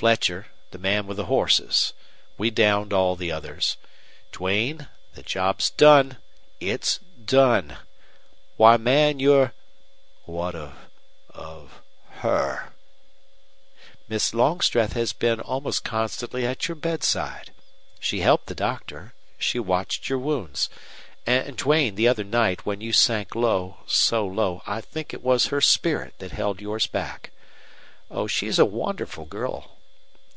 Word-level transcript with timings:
"Fletcher, 0.00 0.46
the 0.70 0.78
man 0.78 1.06
with 1.06 1.18
the 1.18 1.26
horses. 1.26 1.92
We 2.38 2.50
downed 2.50 2.90
all 2.90 3.16
the 3.16 3.30
others. 3.30 3.76
Duane, 4.32 4.88
the 5.12 5.22
job's 5.22 5.68
done 5.68 6.16
it's 6.58 7.00
done! 7.22 7.76
Why, 8.56 8.78
man, 8.78 9.20
you're" 9.20 9.52
"What 10.24 10.54
of 10.54 10.74
of 11.28 11.82
HER?" 12.22 12.72
"Miss 14.08 14.32
Longstreth 14.32 14.94
has 14.94 15.12
been 15.12 15.38
almost 15.38 15.84
constantly 15.84 16.46
at 16.46 16.66
your 16.66 16.76
bedside. 16.76 17.52
She 17.98 18.20
helped 18.20 18.46
the 18.46 18.54
doctor. 18.54 19.12
She 19.36 19.58
watched 19.58 20.08
your 20.08 20.18
wounds. 20.18 20.70
And, 21.26 21.58
Duane, 21.58 21.94
the 21.96 22.08
other 22.08 22.24
night, 22.24 22.64
when 22.64 22.80
you 22.80 22.94
sank 22.94 23.34
low 23.34 23.80
so 23.86 24.24
low 24.26 24.62
I 24.66 24.80
think 24.80 25.12
it 25.12 25.22
was 25.22 25.48
her 25.48 25.60
spirit 25.60 26.14
that 26.20 26.32
held 26.32 26.62
yours 26.62 26.86
back. 26.86 27.32
Oh, 28.10 28.26
she's 28.26 28.58
a 28.58 28.64
wonderful 28.64 29.26
girl. 29.26 29.76